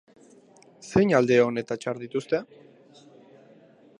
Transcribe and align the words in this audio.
Zein 0.87 1.13
alde 1.19 1.37
on 1.49 1.63
eta 1.63 1.77
txar 1.83 2.01
dituzte? 2.05 2.39